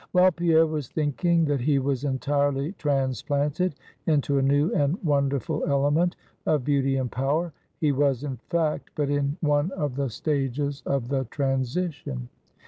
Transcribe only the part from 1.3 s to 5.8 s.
that he was entirely transplanted into a new and wonderful